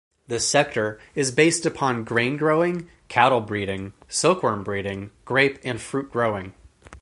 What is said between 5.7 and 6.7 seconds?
fruit growing.